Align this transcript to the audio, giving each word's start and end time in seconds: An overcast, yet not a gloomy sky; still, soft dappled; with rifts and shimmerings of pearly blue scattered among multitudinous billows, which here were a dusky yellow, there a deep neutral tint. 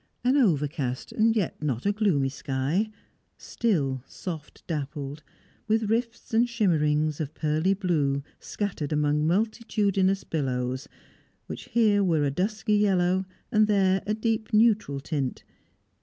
An 0.23 0.35
overcast, 0.35 1.13
yet 1.15 1.61
not 1.61 1.85
a 1.85 1.91
gloomy 1.91 2.29
sky; 2.29 2.89
still, 3.37 4.01
soft 4.07 4.65
dappled; 4.65 5.21
with 5.67 5.91
rifts 5.91 6.33
and 6.33 6.49
shimmerings 6.49 7.19
of 7.21 7.35
pearly 7.35 7.75
blue 7.75 8.23
scattered 8.39 8.91
among 8.91 9.27
multitudinous 9.27 10.23
billows, 10.23 10.87
which 11.45 11.65
here 11.65 12.03
were 12.03 12.23
a 12.23 12.31
dusky 12.31 12.77
yellow, 12.77 13.27
there 13.51 14.01
a 14.07 14.15
deep 14.15 14.51
neutral 14.51 14.99
tint. 14.99 15.43